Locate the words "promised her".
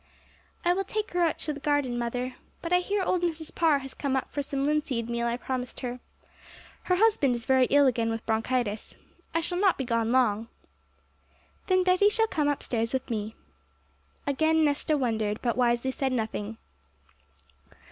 5.37-5.99